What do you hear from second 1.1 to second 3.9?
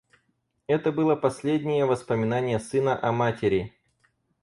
последнее воспоминание сына о матери.